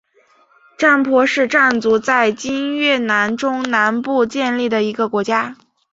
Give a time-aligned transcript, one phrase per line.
[0.79, 5.55] 占婆是占族在今越南中南部建立的一个国家。